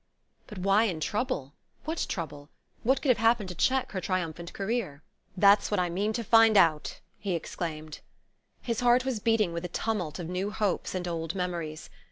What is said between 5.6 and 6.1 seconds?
what I